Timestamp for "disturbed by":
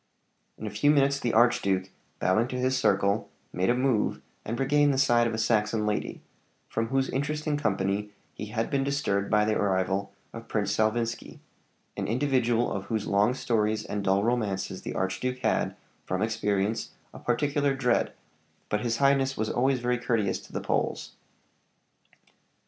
8.83-9.45